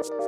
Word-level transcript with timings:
Thank 0.00 0.20
you. 0.20 0.27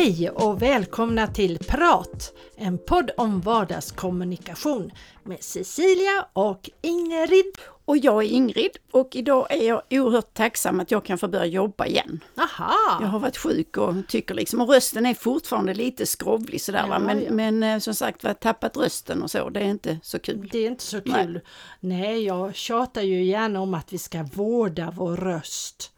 Hej 0.00 0.30
och 0.30 0.62
välkomna 0.62 1.26
till 1.26 1.58
Prat, 1.58 2.32
en 2.56 2.78
podd 2.78 3.10
om 3.16 3.40
vardagskommunikation 3.40 4.90
med 5.24 5.42
Cecilia 5.42 6.26
och 6.32 6.70
Ingrid. 6.82 7.44
Och 7.84 7.96
jag 7.96 8.24
är 8.24 8.28
Ingrid 8.28 8.70
och 8.90 9.16
idag 9.16 9.46
är 9.50 9.68
jag 9.68 9.82
oerhört 9.90 10.34
tacksam 10.34 10.80
att 10.80 10.90
jag 10.90 11.04
kan 11.04 11.18
få 11.18 11.28
börja 11.28 11.46
jobba 11.46 11.86
igen. 11.86 12.24
Aha! 12.36 12.98
Jag 13.00 13.08
har 13.08 13.18
varit 13.18 13.36
sjuk 13.36 13.76
och 13.76 13.94
tycker 14.08 14.34
liksom, 14.34 14.60
och 14.60 14.68
rösten 14.68 15.06
är 15.06 15.14
fortfarande 15.14 15.74
lite 15.74 16.06
skrovlig 16.06 16.60
sådär 16.60 16.84
Ja, 16.88 16.98
men, 16.98 17.22
ja. 17.22 17.32
men 17.32 17.62
eh, 17.62 17.78
som 17.78 17.94
sagt 17.94 18.24
var, 18.24 18.34
tappat 18.34 18.76
rösten 18.76 19.22
och 19.22 19.30
så, 19.30 19.50
det 19.50 19.60
är 19.60 19.68
inte 19.68 19.98
så 20.02 20.18
kul. 20.18 20.48
Det 20.52 20.58
är 20.58 20.66
inte 20.66 20.84
så 20.84 21.00
Nej. 21.04 21.24
kul. 21.24 21.40
Nej. 21.80 22.24
jag 22.24 22.54
tjatar 22.54 23.02
ju 23.02 23.24
gärna 23.24 23.60
om 23.60 23.74
att 23.74 23.92
vi 23.92 23.98
ska 23.98 24.22
vårda 24.22 24.92
vår 24.96 25.16
röst. 25.16 25.92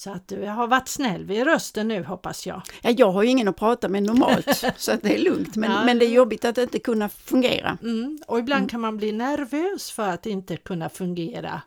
Så 0.00 0.10
att 0.10 0.28
du 0.28 0.46
har 0.46 0.66
varit 0.66 0.88
snäll 0.88 1.24
vid 1.24 1.44
rösten 1.44 1.88
nu 1.88 2.02
hoppas 2.04 2.46
jag. 2.46 2.62
Ja, 2.82 2.90
jag 2.90 3.10
har 3.12 3.22
ju 3.22 3.28
ingen 3.28 3.48
att 3.48 3.56
prata 3.56 3.88
med 3.88 4.02
normalt, 4.02 4.64
så 4.76 4.92
att 4.92 5.02
det 5.02 5.14
är 5.14 5.18
lugnt, 5.18 5.56
men, 5.56 5.70
Ja. 5.70 5.84
men 5.84 5.98
det 5.98 6.04
är 6.06 6.10
jobbigt 6.10 6.44
att 6.44 6.58
inte 6.58 6.78
kunna 6.78 7.08
fungera. 7.08 7.78
Mm. 7.82 8.18
Och 8.26 8.38
ibland 8.38 8.70
kan 8.70 8.80
man 8.80 8.96
bli 8.96 9.12
nervös 9.12 9.90
för 9.90 10.08
att 10.08 10.26
inte 10.26 10.56
kunna 10.56 10.88
fungera. 10.88 11.62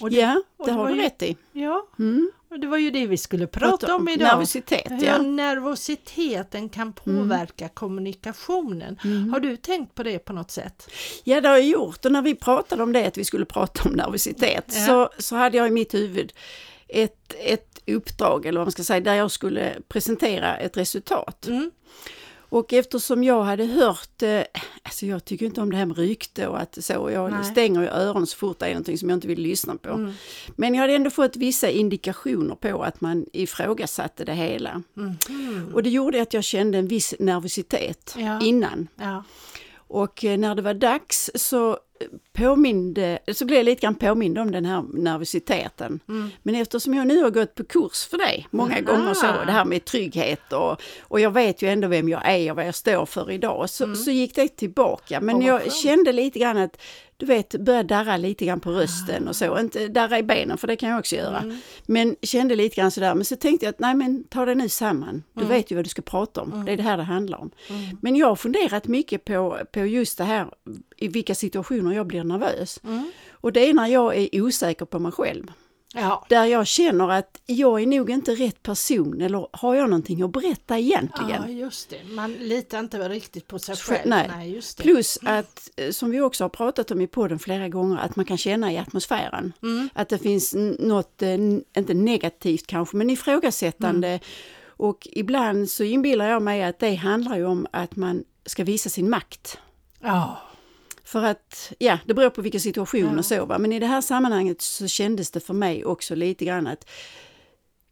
Det, 0.00 0.16
Ja, 0.16 0.42
det 0.58 0.64
det 0.64 0.72
har 0.72 0.78
var 0.78 0.88
du 0.88 0.94
ju- 0.96 1.02
rätt 1.02 1.22
i. 1.22 1.36
ja, 1.52 1.86
Mm. 1.98 2.30
och 2.50 2.60
det 2.60 2.66
var 2.66 2.76
ju 2.76 2.90
det 2.90 3.06
vi 3.06 3.16
skulle 3.16 3.46
prata 3.46 3.94
om 3.94 4.08
idag. 4.08 4.28
Nervositet, 4.28 4.92
ja. 5.02 5.18
nervositeten 5.22 6.68
kan 6.68 6.92
påverka 6.92 7.68
kommunikationen. 7.68 8.98
Har 9.32 9.40
du 9.40 9.56
tänkt 9.56 9.94
på 9.94 10.02
det 10.02 10.18
på 10.18 10.32
något 10.32 10.50
sätt? 10.50 10.90
Ja, 11.24 11.40
det 11.40 11.48
har 11.48 11.56
jag 11.56 11.66
gjort 11.66 12.04
och 12.04 12.12
när 12.12 12.22
vi 12.22 12.34
pratade 12.34 12.82
om 12.82 12.92
det, 12.92 13.06
att 13.06 13.18
vi 13.18 13.24
skulle 13.24 13.44
prata 13.44 13.88
om 13.88 13.92
nervositet, 13.94 14.64
Ja. 14.68 14.86
så, 14.86 15.10
så 15.22 15.36
hade 15.36 15.56
jag 15.56 15.68
i 15.68 15.70
mitt 15.70 15.94
huvud 15.94 16.32
ett, 16.92 17.34
ett 17.40 17.82
uppdrag, 17.86 18.46
eller 18.46 18.60
vad 18.60 18.66
man 18.66 18.72
ska 18.72 18.84
säga, 18.84 19.00
där 19.00 19.14
jag 19.14 19.30
skulle 19.30 19.76
presentera 19.88 20.56
ett 20.56 20.76
resultat. 20.76 21.46
Mm. 21.46 21.70
Och 22.50 22.72
eftersom 22.72 23.24
jag 23.24 23.42
hade 23.42 23.64
hört, 23.64 24.22
eh, 24.22 24.42
alltså 24.82 25.06
jag 25.06 25.24
tycker 25.24 25.46
inte 25.46 25.60
om 25.60 25.70
det 25.70 25.76
här 25.76 25.86
med 25.86 25.98
rykte 25.98 26.46
och 26.46 26.60
att 26.60 26.78
så, 26.84 27.10
jag 27.12 27.30
Nej. 27.32 27.44
stänger 27.44 27.80
ju 27.80 27.88
öronen 27.88 28.26
så 28.26 28.36
fort 28.36 28.58
det 28.58 28.66
är 28.66 28.70
någonting 28.70 28.98
som 28.98 29.08
jag 29.08 29.16
inte 29.16 29.28
vill 29.28 29.40
lyssna 29.40 29.76
på. 29.76 29.90
Mm. 29.90 30.12
Men 30.56 30.74
jag 30.74 30.80
hade 30.80 30.94
ändå 30.94 31.10
fått 31.10 31.36
vissa 31.36 31.70
indikationer 31.70 32.54
på 32.54 32.82
att 32.82 33.00
man 33.00 33.26
ifrågasatte 33.32 34.24
det 34.24 34.34
hela. 34.34 34.82
Mhm. 34.94 35.70
Och 35.74 35.82
det 35.82 35.90
gjorde 35.90 36.22
att 36.22 36.34
jag 36.34 36.44
kände 36.44 36.78
en 36.78 36.88
viss 36.88 37.14
nervositet 37.18 38.14
Ja. 38.18 38.40
innan. 38.40 38.88
Ja. 38.96 39.24
Och 39.76 40.24
eh, 40.24 40.38
när 40.38 40.54
det 40.54 40.62
var 40.62 40.74
dags 40.74 41.30
så 41.34 41.70
eh, 41.70 41.76
påminde, 42.40 43.18
så 43.32 43.44
blev 43.44 43.56
jag 43.58 43.64
lite 43.64 43.80
grann 43.80 43.94
påmind 43.94 44.38
om 44.38 44.50
den 44.50 44.64
här 44.64 44.84
nervositeten. 44.92 46.00
Mm. 46.08 46.30
Men 46.42 46.54
eftersom 46.54 46.94
jag 46.94 47.06
nu 47.06 47.22
har 47.22 47.30
gått 47.30 47.54
på 47.54 47.64
kurs 47.64 48.06
för 48.10 48.18
det 48.18 48.44
många 48.50 48.72
Aha. 48.74 48.80
gånger 48.82 49.14
så, 49.14 49.26
det 49.26 49.52
här 49.52 49.64
med 49.64 49.84
trygghet 49.84 50.52
och, 50.52 50.80
och 51.00 51.20
jag 51.20 51.30
vet 51.30 51.62
ju 51.62 51.68
ändå 51.68 51.88
vem 51.88 52.08
jag 52.08 52.28
är 52.30 52.50
och 52.50 52.56
vad 52.56 52.66
jag 52.66 52.74
står 52.74 53.06
för 53.06 53.30
idag, 53.30 53.70
så, 53.70 53.94
så 53.94 54.10
gick 54.10 54.34
det 54.34 54.48
tillbaka. 54.48 55.20
Men 55.20 55.36
Mm. 55.36 55.46
vad 55.46 55.54
jag 55.54 55.60
skönt. 55.62 55.74
kände 55.74 56.12
lite 56.12 56.38
grann 56.38 56.56
att, 56.56 56.80
du 57.16 57.26
vet, 57.26 57.54
började 57.60 57.88
darra 57.94 58.16
lite 58.16 58.44
grann 58.44 58.60
på 58.60 58.70
rösten 58.70 59.28
och 59.28 59.36
så. 59.36 59.58
Inte 59.58 59.88
darra 59.88 60.18
i 60.18 60.22
benen, 60.22 60.58
för 60.58 60.66
det 60.66 60.76
kan 60.76 60.88
jag 60.88 60.98
också 60.98 61.16
göra. 61.16 61.38
Mm. 61.38 61.58
Men 61.86 62.16
kände 62.22 62.56
lite 62.56 62.76
grann 62.76 62.90
sådär, 62.90 63.14
men 63.14 63.24
så 63.24 63.36
tänkte 63.36 63.66
jag 63.66 63.70
att 63.72 63.78
nej 63.78 63.94
men 63.94 64.24
ta 64.24 64.44
det 64.44 64.54
nu 64.54 64.68
samman. 64.68 65.22
Du 65.34 65.40
Mm. 65.40 65.52
vet 65.56 65.70
ju 65.70 65.76
vad 65.76 65.84
du 65.84 65.88
ska 65.88 66.02
prata 66.02 66.40
om, 66.42 66.64
det 66.66 66.72
är 66.72 66.76
det 66.76 66.82
här 66.82 66.96
det 66.96 67.02
handlar 67.02 67.38
om. 67.40 67.50
Men 68.02 68.16
jag 68.16 68.26
har 68.26 68.36
funderat 68.36 68.86
mycket 68.86 69.24
på, 69.24 69.58
på 69.72 69.80
just 69.80 70.18
det 70.18 70.24
här, 70.24 70.46
i 70.96 71.08
vilka 71.08 71.34
situationer 71.34 71.92
jag 71.96 72.06
blir 72.06 72.24
nervös. 72.30 72.80
Mm. 72.84 73.10
Och 73.32 73.52
det 73.52 73.68
är 73.70 73.74
när 73.74 73.86
jag 73.86 74.16
är 74.16 74.42
osäker 74.42 74.84
på 74.86 74.98
mig 74.98 75.12
själv. 75.12 75.52
Ja. 75.94 76.26
Där 76.28 76.44
jag 76.44 76.66
känner 76.66 77.10
att 77.10 77.40
jag 77.46 77.82
är 77.82 77.86
nog 77.86 78.10
inte 78.10 78.34
rätt 78.34 78.62
person, 78.62 79.20
eller 79.20 79.48
har 79.52 79.74
jag 79.74 79.90
någonting 79.90 80.22
att 80.22 80.32
berätta 80.32 80.78
egentligen? 80.78 81.42
ja, 81.46 81.48
just 81.48 81.90
det. 81.90 82.04
Man 82.04 82.32
litar 82.32 82.78
inte 82.78 83.08
riktigt 83.08 83.46
på 83.46 83.58
sig 83.58 83.76
Själv- 83.76 84.00
nej. 84.08 84.30
det. 84.76 84.82
Plus 84.82 85.18
att, 85.22 85.70
eh, 85.76 85.90
som 85.90 86.10
vi 86.10 86.20
också 86.20 86.44
har 86.44 86.48
pratat 86.48 86.90
om 86.90 87.00
i 87.00 87.06
podden 87.06 87.38
flera 87.38 87.68
gånger, 87.68 87.98
att 87.98 88.16
man 88.16 88.24
kan 88.24 88.38
känna 88.38 88.72
i 88.72 88.78
atmosfären. 88.78 89.52
Mm. 89.62 89.88
Att 89.94 90.08
det 90.08 90.18
finns 90.18 90.54
något, 90.78 91.22
eh, 91.22 91.34
inte 91.76 91.94
negativt 91.94 92.66
kanske, 92.66 92.96
men 92.96 93.10
ifrågasättande. 93.10 94.08
Mm. 94.08 94.20
Och 94.66 95.08
ibland 95.12 95.70
så 95.70 95.84
inbillar 95.84 96.28
jag 96.30 96.42
mig 96.42 96.62
att 96.62 96.78
det 96.78 96.94
handlar 96.94 97.36
ju 97.36 97.44
om 97.44 97.66
att 97.70 97.96
man 97.96 98.24
ska 98.46 98.64
visa 98.64 98.88
sin 98.88 99.10
makt. 99.10 99.58
Ja. 100.00 100.38
För 101.10 101.24
att, 101.24 101.72
ja, 101.78 101.98
det 102.06 102.14
beror 102.14 102.30
på 102.30 102.42
vilken 102.42 102.60
situation 102.60 103.12
Ja. 103.12 103.18
och 103.18 103.24
så 103.24 103.44
va. 103.44 103.58
Men 103.58 103.72
i 103.72 103.78
det 103.78 103.86
här 103.86 104.00
sammanhanget 104.00 104.60
så 104.60 104.86
kändes 104.86 105.30
det 105.30 105.40
för 105.40 105.54
mig 105.54 105.84
också 105.84 106.14
lite 106.14 106.44
grann 106.44 106.66
att 106.66 106.88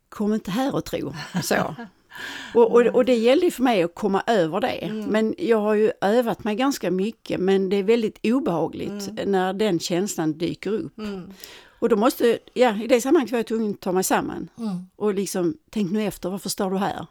kom 0.08 0.34
inte 0.34 0.50
här 0.50 0.74
och 0.74 0.84
tro 0.84 1.14
så. 1.42 1.74
Och, 2.54 2.72
och, 2.72 2.86
och 2.86 3.04
det 3.04 3.14
gällde 3.14 3.50
för 3.50 3.62
mig 3.62 3.82
att 3.82 3.94
komma 3.94 4.22
över 4.26 4.60
det. 4.60 4.68
Mm. 4.68 5.04
Men 5.04 5.34
jag 5.38 5.60
har 5.60 5.74
ju 5.74 5.92
övat 6.00 6.44
mig 6.44 6.56
ganska 6.56 6.90
mycket 6.90 7.40
men 7.40 7.68
det 7.68 7.76
är 7.76 7.82
väldigt 7.82 8.18
obehagligt 8.22 9.10
när 9.26 9.52
den 9.52 9.78
känslan 9.78 10.38
dyker 10.38 10.72
upp. 10.72 10.98
Mm. 10.98 11.32
Och 11.80 11.88
då 11.88 11.96
måste, 11.96 12.38
ja 12.54 12.76
i 12.82 12.86
det 12.86 13.00
sammanhanget 13.00 13.32
var 13.32 13.38
jag 13.38 13.46
tvungen 13.46 13.70
att 13.70 13.80
ta 13.80 13.92
mig 13.92 14.04
samman. 14.04 14.48
Mm. 14.58 14.86
Och 14.96 15.14
liksom, 15.14 15.56
tänk 15.70 15.92
nu 15.92 16.02
efter, 16.02 16.30
varför 16.30 16.48
står 16.48 16.70
du 16.70 16.78
här? 16.78 17.06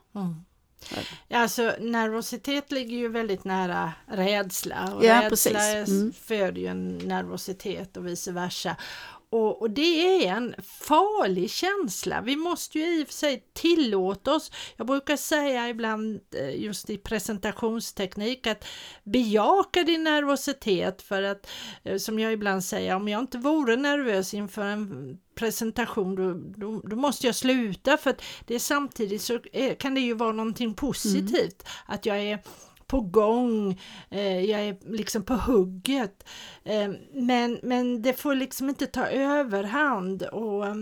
Ja, 1.27 1.39
Alltså 1.39 1.75
nervositet 1.79 2.71
ligger 2.71 2.97
ju 2.97 3.07
väldigt 3.07 3.43
nära 3.43 3.93
rädsla 4.07 4.93
och 4.95 5.05
Ja, 5.05 5.21
rädsla 5.21 5.29
precis. 5.29 5.87
Mm. 5.87 6.13
föder 6.13 6.61
ju 6.61 6.67
en 6.67 6.97
nervositet 6.97 7.97
och 7.97 8.07
vice 8.07 8.31
versa. 8.31 8.75
Och, 9.29 9.61
och 9.61 9.69
det 9.69 10.25
är 10.25 10.33
en 10.33 10.55
farlig 10.63 11.49
känsla. 11.49 12.21
Vi 12.21 12.35
måste 12.35 12.79
ju 12.79 12.99
i 12.99 13.03
och 13.03 13.07
för 13.07 13.13
sig 13.13 13.43
tillåta 13.53 14.33
oss, 14.33 14.51
jag 14.75 14.87
brukar 14.87 15.17
säga 15.17 15.69
ibland 15.69 16.19
eh, 16.35 16.61
just 16.61 16.89
i 16.89 16.97
presentationsteknik 16.97 18.47
att 18.47 18.65
bejaka 19.03 19.83
din 19.83 20.03
nervositet 20.03 21.01
för 21.01 21.23
att 21.23 21.49
eh, 21.83 21.97
som 21.97 22.19
jag 22.19 22.33
ibland 22.33 22.63
säger, 22.63 22.95
om 22.95 23.07
jag 23.07 23.19
inte 23.19 23.37
vore 23.37 23.75
nervös 23.75 24.33
inför 24.33 24.65
en 24.65 25.17
presentation 25.35 26.15
då, 26.15 26.33
då, 26.33 26.81
då 26.87 26.95
måste 26.95 27.25
jag 27.25 27.35
sluta. 27.35 27.97
För 27.97 28.09
att 28.09 28.21
det 28.45 28.55
är 28.55 28.59
samtidigt 28.59 29.21
så 29.21 29.39
är, 29.53 29.73
kan 29.73 29.95
det 29.95 30.01
ju 30.01 30.13
vara 30.13 30.31
någonting 30.31 30.73
positivt. 30.73 31.67
Att 31.85 32.05
jag 32.05 32.19
är 32.19 32.39
på 32.87 33.01
gång, 33.01 33.81
eh, 34.09 34.39
jag 34.45 34.61
är 34.61 34.77
liksom 34.91 35.23
på 35.23 35.33
hugget. 35.33 36.27
Eh, 36.63 36.89
men, 37.13 37.59
men 37.63 38.01
det 38.01 38.13
får 38.13 38.35
liksom 38.35 38.69
inte 38.69 38.87
ta 38.87 39.05
överhand 39.07 40.23
och 40.23 40.67
eh, 40.67 40.75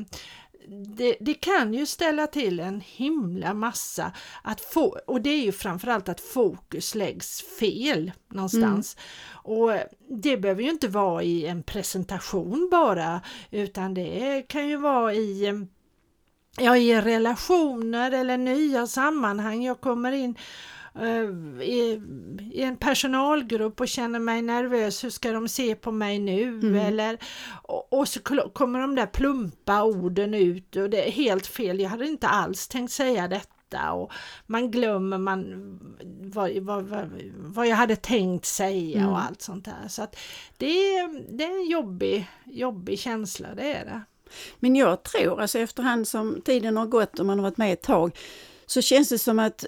det, 0.67 1.15
det 1.19 1.33
kan 1.33 1.73
ju 1.73 1.85
ställa 1.85 2.27
till 2.27 2.59
en 2.59 2.81
himla 2.81 3.53
massa 3.53 4.11
att 4.43 4.61
få, 4.61 4.99
och 5.07 5.21
det 5.21 5.29
är 5.29 5.43
ju 5.43 5.51
framförallt 5.51 6.09
att 6.09 6.21
fokus 6.21 6.95
läggs 6.95 7.41
fel 7.59 8.11
någonstans. 8.31 8.97
Och 9.31 9.71
det 10.09 10.37
behöver 10.37 10.63
ju 10.63 10.69
inte 10.69 10.87
vara 10.87 11.23
i 11.23 11.45
en 11.45 11.63
presentation 11.63 12.69
bara, 12.71 13.21
utan 13.51 13.93
det 13.93 14.45
kan 14.47 14.67
ju 14.67 14.77
vara 14.77 15.13
i 15.13 15.65
Ja, 16.57 16.77
i 16.77 17.01
relationer 17.01 18.11
eller 18.11 18.37
nya 18.37 18.87
sammanhang. 18.87 19.63
Jag 19.63 19.81
kommer 19.81 20.11
in 20.11 20.35
i, 21.63 22.01
i 22.53 22.61
en 22.61 22.77
personalgrupp 22.77 23.81
och 23.81 23.87
känner 23.87 24.19
mig 24.19 24.41
nervös. 24.41 25.03
Hur 25.03 25.09
ska 25.09 25.31
de 25.31 25.47
se 25.47 25.75
på 25.75 25.91
mig 25.91 26.19
nu? 26.19 26.59
Eller, 26.79 27.17
och, 27.63 27.93
och 27.93 28.07
så 28.07 28.19
kommer 28.53 28.79
de 28.79 28.95
där 28.95 29.05
plumpa 29.05 29.83
orden 29.83 30.33
ut 30.33 30.75
och 30.75 30.89
det 30.89 31.07
är 31.07 31.11
helt 31.11 31.47
fel. 31.47 31.79
Jag 31.79 31.89
hade 31.89 32.07
inte 32.07 32.27
alls 32.27 32.67
tänkt 32.67 32.91
säga 32.93 33.27
detta. 33.27 33.91
Och 33.91 34.11
man 34.47 34.71
glömmer 34.71 35.17
man 35.17 35.45
vad, 36.21 36.51
vad, 36.57 36.83
vad, 36.83 37.09
vad 37.37 37.67
jag 37.67 37.75
hade 37.75 37.95
tänkt 37.95 38.45
säga 38.45 39.09
och 39.09 39.19
allt 39.23 39.41
sånt 39.41 39.65
där. 39.65 39.87
Så 39.87 40.01
att 40.03 40.15
det, 40.57 40.65
är- 40.97 41.37
det 41.37 41.43
är 41.43 41.61
en 41.63 41.69
jobbig, 41.69 42.27
jobbig 42.45 42.99
känsla, 42.99 43.47
det 43.55 43.73
är 43.73 43.85
det. 43.85 44.01
Men 44.59 44.75
jag 44.75 45.03
tror, 45.03 45.41
alltså 45.41 45.59
efterhand 45.59 46.07
som 46.07 46.41
tiden 46.45 46.77
har 46.77 46.85
gått 46.85 47.19
och 47.19 47.25
man 47.25 47.39
har 47.39 47.43
varit 47.43 47.57
med 47.57 47.73
ett 47.73 47.81
tag, 47.81 48.17
så 48.65 48.81
känns 48.81 49.09
det 49.09 49.19
som 49.19 49.39
att 49.39 49.65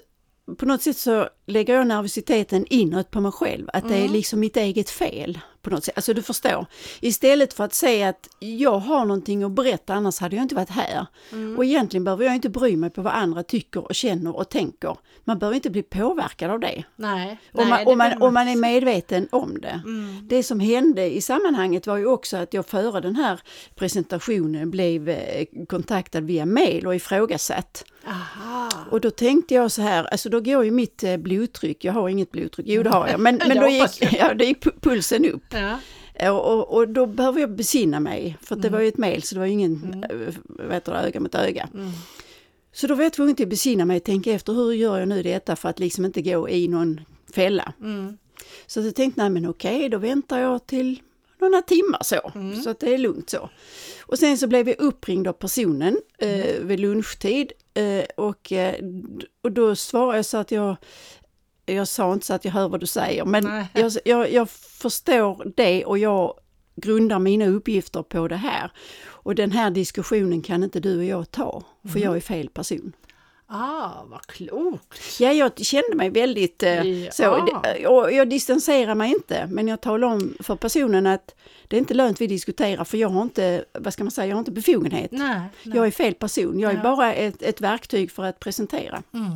på 0.58 0.66
något 0.66 0.82
sätt 0.82 0.96
så 0.96 1.28
lägger 1.46 1.74
jag 1.74 1.86
nervositeten 1.86 2.66
inåt 2.70 3.10
på 3.10 3.20
mig 3.20 3.32
själv, 3.32 3.70
att 3.72 3.88
det 3.88 3.96
är 3.96 4.08
liksom 4.08 4.40
mitt 4.40 4.56
eget 4.56 4.90
fel 4.90 5.38
på 5.62 5.70
något 5.70 5.84
sätt. 5.84 5.96
Alltså 5.96 6.14
du 6.14 6.22
förstår. 6.22 6.66
Istället 7.00 7.54
för 7.54 7.64
att 7.64 7.74
säga 7.74 8.08
att 8.08 8.28
jag 8.38 8.78
har 8.78 9.04
någonting 9.04 9.42
att 9.42 9.52
berätta, 9.52 9.94
annars 9.94 10.18
hade 10.20 10.36
jag 10.36 10.42
inte 10.44 10.54
varit 10.54 10.70
här. 10.70 11.06
Och 11.56 11.64
egentligen 11.64 12.04
behöver 12.04 12.24
jag 12.24 12.34
inte 12.34 12.48
bry 12.48 12.76
mig 12.76 12.90
på 12.90 13.02
vad 13.02 13.12
andra 13.12 13.42
tycker 13.42 13.84
och 13.84 13.94
känner 13.94 14.36
och 14.36 14.48
tänker. 14.48 14.96
Man 15.24 15.38
behöver 15.38 15.56
inte 15.56 15.70
bli 15.70 15.82
påverkad 15.82 16.50
av 16.50 16.60
det. 16.60 16.84
Nej, 16.96 17.38
Om 17.52 17.68
man, 17.68 17.86
om, 17.86 17.98
man, 17.98 18.22
om 18.22 18.34
man 18.34 18.48
är 18.48 18.56
medveten 18.56 19.28
om 19.32 19.60
det. 19.60 19.80
Mm. 19.84 20.28
Det 20.28 20.42
som 20.42 20.60
hände 20.60 21.14
i 21.14 21.20
sammanhanget 21.20 21.86
var 21.86 21.96
ju 21.96 22.06
också 22.06 22.36
att 22.36 22.54
jag 22.54 22.66
före 22.66 23.00
den 23.00 23.16
här 23.16 23.40
presentationen 23.74 24.70
blev 24.70 25.08
eh, 25.08 25.44
kontaktad 25.68 26.20
via 26.20 26.46
mail 26.46 26.86
och 26.86 26.94
ifrågasatt. 26.94 27.84
Aha. 28.06 28.68
Och 28.90 29.00
då 29.00 29.10
tänkte 29.10 29.54
jag 29.54 29.70
så 29.72 29.82
här, 29.82 30.04
alltså 30.04 30.28
då 30.28 30.40
går 30.40 30.64
ju 30.64 30.70
mitt 30.70 31.02
eh, 31.04 31.16
blodtryck, 31.16 31.84
jag 31.84 31.92
har 31.92 32.08
inget 32.08 32.30
blodtryck, 32.30 32.66
jo 32.68 32.82
det 32.82 32.90
har 32.90 33.08
jag, 33.08 33.20
men, 33.20 33.40
men 33.48 33.56
då, 33.56 33.68
gick, 33.68 34.12
ja, 34.18 34.34
då 34.34 34.44
gick 34.44 34.64
pu- 34.64 34.80
pulsen 34.80 35.24
upp. 35.24 35.47
Ja. 35.50 35.78
Och, 36.32 36.52
och, 36.54 36.74
och 36.76 36.88
då 36.88 37.06
behöver 37.06 37.40
jag 37.40 37.50
besinna 37.50 38.00
mig, 38.00 38.36
för 38.42 38.56
det 38.56 38.68
Mm. 38.68 38.72
var 38.72 38.80
ju 38.80 38.88
ett 38.88 38.98
mail 38.98 39.22
så 39.22 39.34
det 39.34 39.38
var 39.38 39.46
ju 39.46 39.52
ingen, 39.52 40.04
mm. 40.10 40.32
vad 40.44 40.72
heter 40.72 40.92
det, 40.92 40.98
öga 40.98 41.20
mot 41.20 41.34
öga. 41.34 41.68
Mm. 41.74 41.90
Så 42.72 42.86
då 42.86 42.94
var 42.94 43.02
jag 43.02 43.12
tvungen 43.12 43.36
att 43.42 43.48
besinna 43.48 43.84
mig 43.84 43.96
och 43.96 44.04
tänka 44.04 44.32
efter 44.32 44.52
hur 44.52 44.72
gör 44.72 44.98
jag 44.98 45.08
nu 45.08 45.22
detta 45.22 45.56
för 45.56 45.68
att 45.68 45.78
liksom 45.78 46.04
inte 46.04 46.22
gå 46.22 46.48
i 46.48 46.68
någon 46.68 47.00
fälla. 47.34 47.72
Mm. 47.80 48.18
Så 48.66 48.80
jag 48.80 48.94
tänkte, 48.94 49.20
nej 49.20 49.30
men 49.30 49.46
okej, 49.50 49.88
då 49.88 49.98
väntar 49.98 50.38
jag 50.38 50.66
till 50.66 51.00
några 51.40 51.62
timmar 51.62 52.02
så, 52.02 52.32
Mm. 52.34 52.62
så 52.62 52.70
att 52.70 52.80
det 52.80 52.94
är 52.94 52.98
lugnt 52.98 53.30
så. 53.30 53.50
Och 54.00 54.18
sen 54.18 54.38
så 54.38 54.46
blev 54.46 54.68
jag 54.68 54.80
uppringd 54.80 55.28
av 55.28 55.32
personen 55.32 55.98
eh, 56.18 56.60
vid 56.62 56.80
lunchtid 56.80 57.52
eh, 57.74 58.04
och, 58.16 58.52
eh, 58.52 58.74
och 59.42 59.52
då 59.52 59.76
svarade 59.76 60.18
jag 60.18 60.24
så 60.26 60.36
att 60.36 60.50
jag, 60.50 60.76
jag 61.72 61.88
sa 61.88 62.12
inte 62.12 62.26
så 62.26 62.34
att 62.34 62.44
jag 62.44 62.52
hör 62.52 62.68
vad 62.68 62.80
du 62.80 62.86
säger, 62.86 63.24
men 63.24 63.66
jag, 63.74 63.92
jag, 64.04 64.32
jag 64.32 64.50
förstår 64.50 65.52
det 65.56 65.84
och 65.84 65.98
jag 65.98 66.34
grundar 66.76 67.18
mina 67.18 67.46
uppgifter 67.46 68.02
på 68.02 68.28
det 68.28 68.36
här. 68.36 68.72
Och 69.06 69.34
den 69.34 69.52
här 69.52 69.70
diskussionen 69.70 70.42
kan 70.42 70.64
inte 70.64 70.80
du 70.80 70.98
och 70.98 71.04
jag 71.04 71.30
ta, 71.30 71.62
för 71.92 71.98
jag 72.00 72.16
är 72.16 72.20
fel 72.20 72.48
person. 72.48 72.92
Ah, 73.50 74.04
vad 74.06 74.26
klokt! 74.26 75.20
Ja, 75.20 75.32
jag 75.32 75.58
kände 75.58 75.94
mig 75.96 76.10
väldigt 76.10 76.62
eh, 76.62 76.82
Ja. 76.90 77.10
så. 77.12 77.48
Det- 77.62 77.86
Och 77.86 78.12
jag 78.12 78.28
distanserar 78.30 78.94
mig 78.94 79.10
inte, 79.10 79.46
men 79.46 79.68
jag 79.68 79.80
talar 79.80 80.08
om 80.08 80.34
för 80.40 80.56
personen 80.56 81.06
att 81.06 81.34
det 81.68 81.76
är 81.76 81.78
inte 81.78 81.94
lönt 81.94 82.20
vi 82.20 82.26
diskuterar 82.26 82.84
för 82.84 82.98
jag 82.98 83.08
har 83.08 83.22
inte, 83.22 83.64
vad 83.72 83.92
ska 83.92 84.04
man 84.04 84.10
säga, 84.10 84.26
jag 84.26 84.34
har 84.34 84.38
inte 84.38 84.50
befogenhet. 84.50 85.10
Nej, 85.12 85.40
nej. 85.62 85.76
Jag 85.76 85.86
är 85.86 85.90
fel 85.90 86.14
person, 86.14 86.60
jag 86.60 86.72
är 86.72 86.76
Ja. 86.76 86.82
bara 86.82 87.14
ett, 87.14 87.42
ett 87.42 87.60
verktyg 87.60 88.10
för 88.10 88.24
att 88.24 88.40
presentera. 88.40 89.02
Mm. 89.14 89.30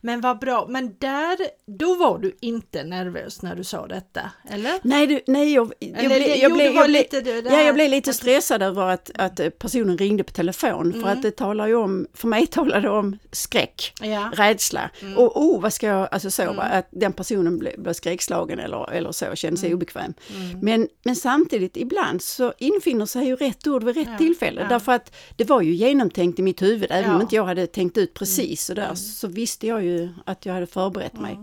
Men 0.00 0.20
vad 0.20 0.38
bra, 0.38 0.66
men 0.68 0.94
där, 0.98 1.38
då 1.66 1.94
var 1.94 2.18
du 2.18 2.36
inte 2.40 2.84
nervös 2.84 3.42
när 3.42 3.56
du 3.56 3.64
sa 3.64 3.86
detta, 3.86 4.20
eller? 4.50 4.72
Nej, 4.82 5.06
du, 5.06 5.20
nej 5.26 5.52
jag, 5.54 5.72
jag, 5.78 5.90
Eller 5.98 6.08
blev- 6.08 6.20
det- 6.20 6.36
jag, 6.36 6.50
jo, 6.50 6.56
var 6.56 6.64
jag, 6.82 6.90
lite 6.90 7.20
det 7.20 7.30
ja, 7.40 7.60
jag 7.62 7.74
blev 7.74 7.90
lite 7.90 8.12
stressad 8.12 8.62
över 8.62 8.82
att, 8.88 9.10
att 9.18 9.40
eh, 9.40 9.48
personen 9.50 9.98
ringde 9.98 10.24
på 10.24 10.32
telefon 10.32 10.92
för 10.92 10.98
Mm. 10.98 11.08
att 11.08 11.22
det 11.22 11.30
talar 11.30 11.66
ju 11.66 11.74
om, 11.74 12.06
för 12.14 12.28
mig 12.28 12.46
talar 12.46 12.80
det 12.80 12.90
om 12.90 13.18
skräck. 13.42 13.92
Ja. 14.00 14.30
rädsla. 14.34 14.90
Mm. 15.02 15.18
Och 15.18 15.42
oh, 15.42 15.60
vad 15.60 15.72
ska 15.72 15.86
jag, 15.86 16.08
alltså 16.12 16.30
så, 16.30 16.52
va, 16.52 16.62
att 16.62 16.88
den 16.90 17.12
personen 17.12 17.58
blev, 17.58 17.80
blev 17.82 17.92
skräckslagen 17.92 18.58
eller, 18.58 18.90
eller 18.90 19.12
så, 19.12 19.34
kände 19.34 19.60
sig 19.60 19.66
Mm. 19.66 19.76
obekväm. 19.76 20.14
Men, 20.62 20.88
men 21.04 21.16
samtidigt, 21.16 21.76
ibland 21.76 22.22
så 22.22 22.52
infinner 22.58 23.06
sig 23.06 23.26
ju 23.26 23.36
rätt 23.36 23.66
ord 23.66 23.84
vid 23.84 23.96
rätt 23.96 24.08
Ja, 24.10 24.18
tillfälle. 24.18 24.66
Därför 24.68 24.92
att 24.92 25.14
det 25.36 25.44
var 25.44 25.62
ju 25.62 25.72
genomtänkt 25.72 26.38
i 26.38 26.42
mitt 26.42 26.62
huvud, 26.62 26.90
även. 26.90 27.04
Mm. 27.04 27.16
om 27.16 27.22
inte 27.22 27.36
jag 27.36 27.44
hade 27.44 27.66
tänkt 27.66 27.98
ut 27.98 28.14
precis 28.14 28.64
sådär, 28.64 28.94
så 28.94 29.28
visste 29.28 29.66
jag 29.66 29.84
ju 29.84 30.08
att 30.26 30.46
jag 30.46 30.54
hade 30.54 30.66
förberett 30.66 31.20
mig. 31.20 31.38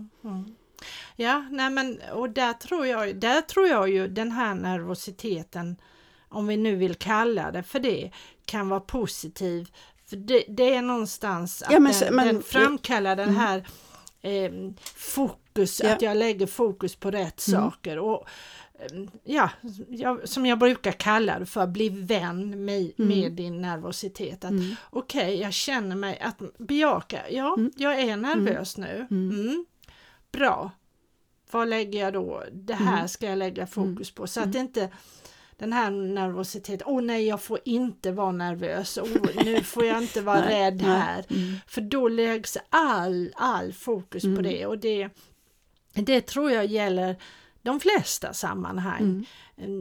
Ja, 1.16 1.44
nej 1.50 1.70
men 1.70 2.00
och 2.12 2.30
där 2.30 2.52
tror 2.52 2.86
jag, 2.86 3.16
där 3.16 3.40
tror 3.40 3.68
jag 3.68 3.90
ju 3.90 4.08
den 4.08 4.32
här 4.32 4.54
nervositeten, 4.54 5.76
om 6.28 6.46
vi 6.46 6.56
nu 6.56 6.76
vill 6.76 6.94
kalla 6.94 7.50
det 7.50 7.62
för 7.62 7.80
det, 7.80 8.10
kan 8.44 8.68
vara 8.68 8.80
positiv. 8.80 9.68
För 10.10 10.16
det, 10.16 10.44
det 10.48 10.74
är 10.74 10.82
någonstans 10.82 11.62
att 11.62 11.72
Ja, 11.72 11.80
men 11.80 11.92
den, 12.00 12.14
men- 12.14 12.26
den 12.26 12.42
framkallar 12.42 13.16
den 13.16 13.36
här 13.36 13.66
eh, 14.22 14.52
fokus, 14.94 15.80
Ja. 15.84 15.92
att 15.94 16.02
jag 16.02 16.16
lägger 16.16 16.46
fokus 16.46 16.96
på 16.96 17.10
rätt 17.10 17.40
saker. 17.40 17.98
Och 17.98 18.26
eh, 18.74 19.04
ja, 19.24 19.50
som 20.24 20.46
jag 20.46 20.58
brukar 20.58 20.92
kalla 20.92 21.38
det 21.38 21.46
för, 21.46 21.66
bli 21.66 21.88
vän 21.88 22.64
med, 22.64 22.92
med 22.96 23.32
din 23.32 23.60
nervositet. 23.62 24.44
Att 24.44 24.52
Okej, 24.90 25.40
jag 25.40 25.52
känner 25.52 25.96
mig 25.96 26.18
att 26.18 26.58
bejaka, 26.58 27.30
ja, 27.30 27.56
jag 27.76 28.00
är 28.00 28.16
nervös 28.16 28.76
nu. 28.76 29.06
Mm. 29.10 29.66
Bra. 30.32 30.70
Vad 31.50 31.68
lägger 31.68 32.00
jag 32.00 32.12
då? 32.12 32.42
Det 32.52 32.74
här 32.74 33.06
ska 33.06 33.26
jag 33.26 33.38
lägga 33.38 33.66
fokus 33.66 34.10
på 34.10 34.26
så 34.26 34.40
att 34.40 34.54
inte 34.54 34.88
den 35.60 35.72
här 35.72 35.90
nervositeten, 35.90 36.86
åh 36.86 37.02
nej 37.02 37.26
jag 37.26 37.42
får 37.42 37.58
inte 37.64 38.12
vara 38.12 38.32
nervös, 38.32 38.98
oh, 38.98 39.44
nu 39.44 39.60
får 39.60 39.84
jag 39.84 40.02
inte 40.02 40.20
vara 40.20 40.40
Nej, 40.44 40.64
rädd 40.64 40.82
nej, 40.82 40.90
här. 40.90 41.24
För 41.66 41.80
då 41.80 42.08
läggs 42.08 42.58
all, 42.70 43.32
all 43.36 43.72
fokus 43.72 44.22
på 44.22 44.42
det. 44.42 44.66
Och 44.66 44.78
det, 44.78 45.08
det 45.92 46.20
tror 46.20 46.50
jag 46.50 46.66
gäller 46.66 47.16
de 47.62 47.80
flesta 47.80 48.32
sammanhang. 48.32 49.26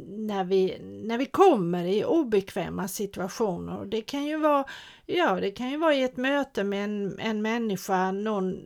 När, 0.08 0.44
vi, 0.44 0.78
när 0.82 1.18
vi 1.18 1.26
kommer 1.26 1.84
i 1.84 2.06
obekväma 2.06 2.88
situationer. 2.88 3.86
Det 3.86 4.02
kan 4.02 4.26
ju 4.26 4.38
vara, 4.38 4.66
ja, 5.06 5.36
det 5.36 5.52
kan 5.52 5.70
ju 5.70 5.78
vara 5.78 5.96
i 5.96 6.04
ett 6.04 6.18
möte 6.18 6.64
med 6.64 6.84
en, 6.84 7.20
en 7.20 7.42
människa, 7.42 8.12
någon 8.12 8.60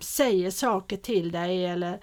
säger 0.00 0.50
saker 0.50 0.96
till 0.96 1.32
dig 1.32 1.66
eller 1.66 2.00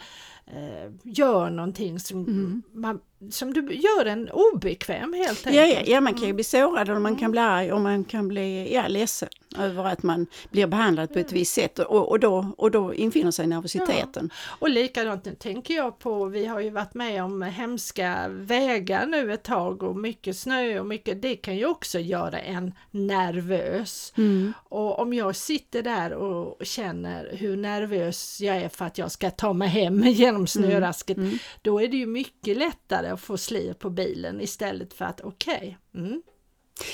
eh, 0.47 0.91
gör 1.03 1.49
någonting 1.49 1.99
som, 1.99 2.63
man, 2.73 2.99
som 3.31 3.53
du 3.53 3.61
gör 3.73 4.05
en 4.05 4.29
obekväm 4.29 5.13
helt 5.13 5.45
Ja, 5.45 5.61
enkelt. 5.61 5.87
ja, 5.87 5.93
ja, 5.93 6.01
man 6.01 6.13
kan 6.13 6.27
ju 6.27 6.33
bli 6.33 6.43
sårad 6.43 6.89
och 6.89 7.01
man 7.01 7.15
kan 7.15 7.31
bli 7.31 7.39
arg 7.39 7.71
och 7.73 7.81
man 7.81 8.03
kan 8.03 8.27
bli 8.27 8.73
ja, 8.73 8.87
ledsen 8.87 9.29
över 9.59 9.85
att 9.85 10.03
man 10.03 10.27
blir 10.51 10.67
behandlad 10.67 11.13
på 11.13 11.19
ett 11.19 11.31
visst 11.31 11.53
sätt 11.53 11.79
och, 11.79 12.09
och, 12.09 12.19
då, 12.19 12.53
och 12.57 12.71
då 12.71 12.93
infinner 12.93 13.31
sig 13.31 13.47
nervositeten. 13.47 14.29
Och 14.59 14.69
likadant 14.69 15.39
tänker 15.39 15.73
jag 15.73 15.99
på, 15.99 16.25
vi 16.25 16.45
har 16.45 16.59
ju 16.59 16.69
varit 16.69 16.93
med 16.93 17.23
om 17.23 17.41
hemska 17.41 18.25
vägar 18.29 19.05
nu 19.05 19.33
ett 19.33 19.43
tag 19.43 19.83
och 19.83 19.95
mycket 19.95 20.37
snö 20.37 20.79
och 20.79 20.85
mycket, 20.85 21.21
det 21.21 21.35
kan 21.35 21.55
ju 21.57 21.65
också 21.65 21.99
göra 21.99 22.39
en 22.39 22.73
nervös. 22.91 24.13
Mm. 24.17 24.53
Och 24.63 24.99
om 24.99 25.13
jag 25.13 25.35
sitter 25.35 25.81
där 25.81 26.13
och 26.13 26.65
känner 26.65 27.29
hur 27.37 27.57
nervös 27.57 28.41
jag 28.41 28.57
är 28.57 28.69
för 28.69 28.85
att 28.85 28.97
jag 28.97 29.11
ska 29.11 29.29
ta 29.31 29.53
mig 29.53 29.67
hem 29.67 30.03
genom 30.03 30.47
snörasket, 30.47 31.17
Mm. 31.17 31.37
då 31.61 31.81
är 31.81 31.87
det 31.87 31.97
ju 31.97 32.05
mycket 32.05 32.57
lättare 32.57 33.04
att 33.11 33.21
få 33.21 33.37
slir 33.37 33.73
på 33.73 33.89
bilen 33.89 34.41
istället 34.41 34.93
för 34.93 35.05
att 35.05 35.21
okej, 35.21 35.77
mm, 35.93 36.21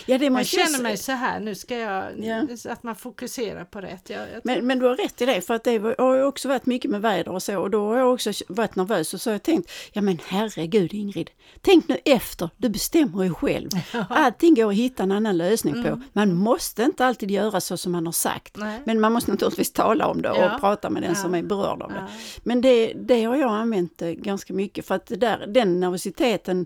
Ja, 0.06 0.18
det 0.18 0.24
jag 0.26 0.32
måste 0.34 0.56
känner 0.56 0.84
mig 0.84 0.98
så 0.98 1.12
här, 1.12 1.40
nu 1.40 1.56
ska 1.56 1.78
jag, 1.78 2.20
Ja. 2.20 2.48
att 2.70 2.84
man 2.84 2.96
fokuserar 2.96 3.66
på 3.66 3.82
rätt. 3.82 4.10
Jag, 4.10 4.20
jag 4.34 4.42
Men, 4.44 4.68
men 4.68 4.80
du 4.80 4.86
har 4.86 4.96
rätt 4.96 5.22
i 5.22 5.26
det, 5.26 5.42
för 5.42 5.54
att 5.54 5.64
det 5.64 5.78
har 5.98 6.16
ju 6.16 6.24
också 6.24 6.48
varit 6.48 6.66
mycket 6.66 6.92
med 6.92 7.02
väder 7.02 7.32
och 7.32 7.44
så 7.44 7.60
och 7.60 7.70
då 7.70 7.88
har 7.88 7.98
jag 7.98 8.14
också 8.14 8.32
varit 8.48 8.76
nervös 8.76 9.14
och 9.14 9.22
så 9.22 9.30
har 9.30 9.34
jag 9.34 9.44
tänkt, 9.44 9.72
ja 9.94 10.02
men 10.02 10.18
herregud 10.26 10.94
Ingrid, 10.94 11.30
tänk 11.62 11.88
nu 11.88 11.98
efter, 12.06 12.50
du 12.58 12.70
bestämmer 12.70 13.24
ju 13.24 13.34
själv. 13.34 13.70
Allting 14.10 14.56
går 14.56 14.70
att 14.70 14.76
hitta 14.76 15.04
en 15.04 15.12
annan 15.12 15.38
lösning 15.38 15.84
på. 15.84 16.02
Man 16.14 16.34
måste 16.36 16.84
inte 16.84 17.06
alltid 17.06 17.32
göra 17.32 17.62
så 17.62 17.78
som 17.78 17.92
man 17.92 18.06
har 18.06 18.14
sagt, 18.14 18.58
Nej. 18.58 18.82
men 18.86 19.00
man 19.00 19.14
måste 19.14 19.32
naturligtvis 19.32 19.72
tala 19.74 20.08
om 20.08 20.22
det 20.22 20.30
och 20.30 20.38
Ja. 20.38 20.58
prata 20.60 20.90
med 20.90 21.02
den 21.04 21.12
Ja. 21.12 21.16
som 21.16 21.36
är 21.36 21.44
berörd 21.44 21.82
av 21.82 21.90
det. 21.90 22.08
Men 22.44 22.62
det, 22.62 22.94
det 22.94 23.24
har 23.24 23.36
jag 23.36 23.52
använt 23.52 24.02
eh, 24.02 24.10
ganska 24.10 24.54
mycket 24.54 24.86
för 24.86 24.96
att 24.96 25.06
där, 25.08 25.48
den 25.48 25.80
nervositeten, 25.80 26.66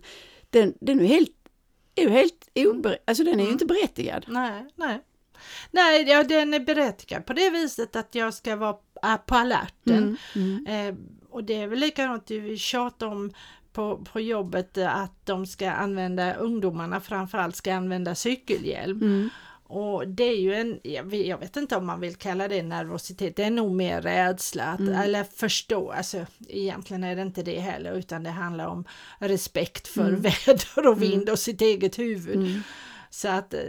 den, 0.49 0.73
den 0.81 0.99
är 0.99 1.05
helt, 1.05 1.31
är 1.95 2.01
ju 2.03 2.09
helt 2.09 2.49
ober, 2.55 2.97
alltså 3.07 3.23
den 3.23 3.33
är 3.33 3.37
Mm. 3.37 3.45
ju 3.45 3.51
inte 3.51 3.65
berättigad. 3.65 4.25
Nej, 4.27 4.65
nej. 4.75 5.01
Nej, 5.71 6.03
ja, 6.09 6.23
den 6.23 6.53
är 6.53 6.59
berättigad 6.59 7.25
på 7.25 7.33
det 7.33 7.49
viset 7.49 7.95
att 7.95 8.15
jag 8.15 8.33
ska 8.33 8.55
vara 8.55 8.75
äh, 9.03 9.17
på 9.25 9.35
alerten. 9.35 10.17
Mm, 10.35 10.65
Eh, 10.67 10.95
och 11.29 11.43
det 11.43 11.53
är 11.61 11.67
väl 11.67 11.79
likadant, 11.79 12.31
vi 12.31 12.57
tjatar 12.57 13.07
om 13.07 13.33
på, 13.73 14.05
på 14.11 14.19
jobbet 14.19 14.77
eh, 14.77 14.97
att 14.97 15.25
de 15.25 15.45
ska 15.47 15.71
använda, 15.71 16.33
ungdomarna 16.33 17.01
framförallt 17.01 17.55
ska 17.55 17.73
använda 17.75 18.15
cykelhjälm. 18.15 19.01
Mm. 19.01 19.29
Och 19.67 20.07
det 20.07 20.23
är 20.23 20.37
ju 20.37 20.53
en, 20.53 20.79
jag 20.83 21.37
vet, 21.37 21.55
inte 21.57 21.75
om 21.75 21.85
man 21.85 21.99
vill 21.99 22.15
kalla 22.15 22.47
det 22.47 22.63
nervositet, 22.63 23.35
det 23.35 23.43
är 23.43 23.51
nog 23.51 23.71
mer 23.71 24.01
rädsla, 24.01 24.63
att, 24.63 24.79
Mm. 24.79 24.93
eller 24.93 25.23
förstå, 25.23 25.91
alltså 25.91 26.25
egentligen 26.47 27.03
är 27.03 27.15
det 27.15 27.21
inte 27.21 27.43
det 27.43 27.59
heller 27.59 27.93
utan 27.93 28.23
det 28.23 28.29
handlar 28.29 28.67
om 28.67 28.85
respekt 29.19 29.87
för 29.87 30.11
väder 30.11 30.87
och 30.87 31.01
vind 31.01 31.29
och 31.29 31.39
sitt 31.39 31.61
eget 31.61 31.99
huvud. 31.99 32.35
Mm. 32.35 32.61
Så 33.09 33.27
att, 33.27 33.53
eh, 33.53 33.59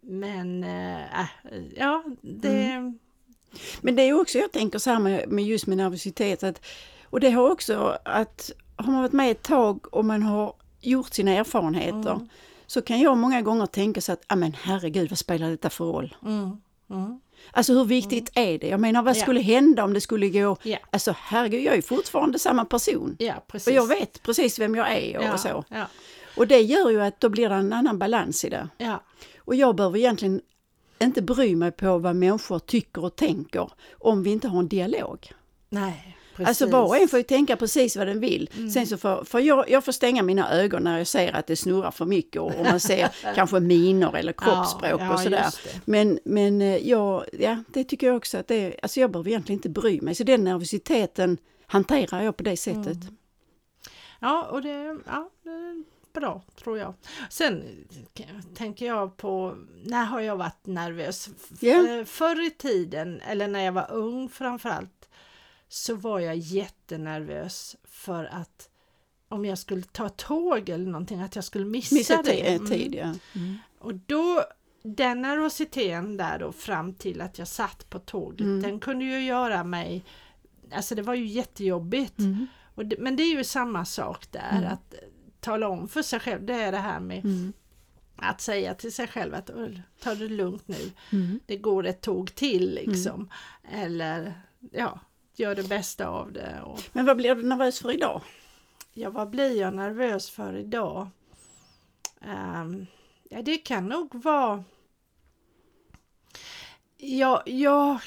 men 0.00 0.64
äh, 0.64 1.20
äh, 1.20 1.26
ja, 1.76 2.04
det... 2.22 2.92
Men 3.80 3.96
det 3.96 4.02
är 4.02 4.20
också, 4.20 4.38
jag 4.38 4.52
tänker 4.52 4.78
så 4.78 4.90
här 4.90 4.98
med, 4.98 5.28
med 5.28 5.44
just 5.44 5.66
med 5.66 5.76
nervositet, 5.76 6.42
att, 6.42 6.64
och 7.04 7.20
det 7.20 7.30
har 7.30 7.50
också 7.50 7.98
att 8.04 8.50
har 8.76 8.92
man 8.92 9.02
varit 9.02 9.12
med 9.12 9.30
ett 9.30 9.42
tag 9.42 9.94
och 9.94 10.04
man 10.04 10.22
har 10.22 10.54
gjort 10.80 11.14
sina 11.14 11.30
erfarenheter, 11.30 12.12
Mm. 12.12 12.28
Så 12.66 12.82
kan 12.82 13.00
jag 13.00 13.16
många 13.16 13.42
gånger 13.42 13.66
tänka 13.66 14.00
så 14.00 14.12
att, 14.12 14.24
ja 14.28 14.36
men 14.36 14.52
herregud, 14.62 15.10
vad 15.10 15.18
spelar 15.18 15.50
detta 15.50 15.70
för 15.70 15.84
roll? 15.84 16.16
Mm, 16.22 16.56
mm, 16.90 17.20
Alltså 17.50 17.72
hur 17.72 17.84
viktigt 17.84 18.30
är 18.34 18.58
det? 18.58 18.68
Jag 18.68 18.80
menar, 18.80 19.02
vad 19.02 19.16
skulle 19.16 19.40
hända 19.40 19.84
om 19.84 19.92
det 19.94 20.00
skulle 20.00 20.28
gå, 20.28 20.56
ja, 20.62 20.78
alltså 20.90 21.14
herregud, 21.18 21.62
jag 21.62 21.76
är 21.76 21.82
fortfarande 21.82 22.38
samma 22.38 22.64
person. 22.64 23.16
ja, 23.18 23.34
precis. 23.46 23.68
Och 23.68 23.74
jag 23.74 23.86
vet 23.86 24.22
precis 24.22 24.58
vem 24.58 24.74
jag 24.74 24.92
är 24.92 25.18
och 25.18 25.24
ja, 25.24 25.38
så. 25.38 25.64
Ja, 25.68 25.86
Och 26.36 26.46
det 26.46 26.60
gör 26.60 26.90
ju 26.90 27.02
att 27.02 27.20
då 27.20 27.28
blir 27.28 27.48
det 27.48 27.54
en 27.54 27.72
annan 27.72 27.98
balans 27.98 28.44
i 28.44 28.48
det. 28.48 28.68
ja, 28.78 29.02
Och 29.38 29.54
jag 29.54 29.76
behöver 29.76 29.98
egentligen 29.98 30.40
inte 30.98 31.22
bry 31.22 31.56
mig 31.56 31.70
på 31.70 31.98
vad 31.98 32.16
människor 32.16 32.58
tycker 32.58 33.04
och 33.04 33.16
tänker 33.16 33.70
om 33.98 34.22
vi 34.22 34.30
inte 34.30 34.48
har 34.48 34.58
en 34.58 34.68
dialog. 34.68 35.32
nej, 35.68 36.16
precis. 36.36 36.48
Alltså 36.48 36.66
var 36.66 36.86
och 36.86 36.96
en 36.96 37.08
får 37.08 37.18
ju 37.18 37.22
tänka 37.22 37.56
precis 37.56 37.96
vad 37.96 38.06
den 38.06 38.20
vill. 38.20 38.50
Sen 38.74 38.86
så 38.86 38.96
får, 38.96 39.24
för 39.24 39.38
jag, 39.38 39.70
jag 39.70 39.84
får 39.84 39.92
stänga 39.92 40.22
mina 40.22 40.52
ögon 40.52 40.82
när 40.84 40.98
jag 40.98 41.06
ser 41.06 41.32
att 41.32 41.46
det 41.46 41.56
snurrar 41.56 41.90
för 41.90 42.04
mycket 42.04 42.42
och, 42.42 42.54
och 42.54 42.64
man 42.64 42.80
ser 42.80 43.08
kanske 43.34 43.60
miner 43.60 44.16
eller 44.16 44.32
kroppsspråk 44.32 45.00
Ja, 45.00 45.04
ja, 45.04 45.14
och 45.14 45.20
sådär. 45.20 45.46
Men, 45.84 46.18
men 46.24 46.62
eh, 46.62 46.88
jag, 46.88 47.24
ja, 47.32 47.62
det 47.68 47.84
tycker 47.84 48.06
jag 48.06 48.16
också 48.16 48.38
att 48.38 48.48
det 48.48 48.54
är, 48.54 48.76
alltså 48.82 49.00
jag 49.00 49.10
behöver 49.10 49.30
egentligen 49.30 49.58
inte 49.58 49.68
bry 49.68 50.00
mig. 50.00 50.14
Så 50.14 50.24
den 50.24 50.44
nervositeten 50.44 51.38
hanterar 51.66 52.22
jag 52.22 52.36
på 52.36 52.42
det 52.42 52.56
sättet. 52.56 52.98
Ja, 54.20 54.48
och 54.50 54.62
det, 54.62 54.98
ja, 55.06 55.30
det 55.42 55.84
bra 56.14 56.42
tror 56.56 56.78
jag. 56.78 56.94
Sen 57.30 57.62
tänker 58.54 58.86
jag 58.86 59.16
på, 59.16 59.56
när 59.84 60.04
har 60.04 60.20
jag 60.20 60.36
varit 60.36 60.66
nervös? 60.66 61.28
Ja. 61.60 62.04
Förr 62.06 62.46
i 62.46 62.50
tiden, 62.50 63.20
eller 63.20 63.48
när 63.48 63.64
jag 63.64 63.72
var 63.72 63.92
ung 63.92 64.28
framförallt, 64.28 65.03
så 65.68 65.94
var 65.94 66.20
jag 66.20 66.36
jättenervös 66.36 67.76
för 67.84 68.24
att 68.24 68.68
om 69.28 69.44
jag 69.44 69.58
skulle 69.58 69.82
ta 69.82 70.08
tåg 70.08 70.68
eller 70.68 70.86
någonting, 70.86 71.20
att 71.20 71.34
jag 71.36 71.44
skulle 71.44 71.64
missa, 71.64 71.94
Missa 71.94 72.22
det. 72.22 72.30
ti- 72.30 72.46
Mm. 72.56 72.66
tid, 72.66 72.94
ja. 72.94 73.14
Mm. 73.40 73.56
Och 73.78 73.94
då, 73.94 74.42
den 74.82 75.22
nervositeten 75.22 76.16
där 76.16 76.38
då 76.38 76.52
fram 76.52 76.94
till 76.94 77.20
att 77.20 77.38
jag 77.38 77.48
satt 77.48 77.90
på 77.90 77.98
tåget, 77.98 78.40
Mm. 78.40 78.62
den 78.62 78.80
kunde 78.80 79.04
ju 79.04 79.20
göra 79.24 79.64
mig, 79.64 80.04
alltså 80.72 80.94
det 80.94 81.02
var 81.02 81.14
ju 81.14 81.26
jättejobbigt. 81.26 82.18
Mm. 82.18 82.46
Och 82.74 82.86
det, 82.86 82.96
men 82.98 83.16
det 83.16 83.22
är 83.22 83.36
ju 83.36 83.44
samma 83.44 83.84
sak 83.84 84.26
där, 84.32 84.58
Mm. 84.58 84.72
att 84.72 84.94
tala 85.40 85.68
om 85.68 85.88
för 85.88 86.02
sig 86.02 86.20
själv, 86.20 86.46
det 86.46 86.54
är 86.54 86.72
det 86.72 86.78
här 86.78 87.00
med 87.00 87.24
Mm. 87.24 87.52
att 88.16 88.40
säga 88.40 88.74
till 88.74 88.92
sig 88.92 89.06
själv 89.08 89.34
att 89.34 89.50
"Ull, 89.50 89.82
ta 90.00 90.14
det 90.14 90.28
lugnt 90.28 90.68
nu, 90.68 90.90
Mm. 91.12 91.40
det 91.46 91.56
går 91.56 91.86
ett 91.86 92.00
tåg 92.00 92.34
till 92.34 92.74
liksom. 92.74 93.30
Eller 93.72 94.40
ja, 94.72 95.00
gör 95.36 95.54
det 95.54 95.68
bästa 95.68 96.08
av 96.08 96.32
det. 96.32 96.62
Och, 96.64 96.80
Men 96.92 97.06
vad 97.06 97.16
blir 97.16 97.34
du 97.34 97.42
nervös 97.42 97.80
för 97.80 97.92
idag? 97.92 98.20
ja, 98.92 99.10
vad 99.10 99.30
blir 99.30 99.60
jag 99.60 99.74
nervös 99.74 100.30
för 100.30 100.56
idag? 100.56 101.08
Ehm, 102.20 102.86
ja, 103.30 103.42
det 103.42 103.56
kan 103.56 103.86
nog 103.88 104.14
vara... 104.24 104.64
Ja, 106.96 107.42
ja, 107.46 108.00